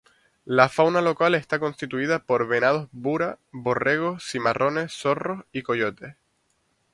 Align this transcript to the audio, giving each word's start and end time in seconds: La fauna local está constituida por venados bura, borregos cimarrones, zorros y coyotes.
La 0.45 0.67
fauna 0.67 0.99
local 1.03 1.35
está 1.35 1.59
constituida 1.59 2.23
por 2.25 2.47
venados 2.47 2.89
bura, 2.91 3.37
borregos 3.51 4.27
cimarrones, 4.27 4.91
zorros 4.93 5.45
y 5.51 5.61
coyotes. 5.61 6.15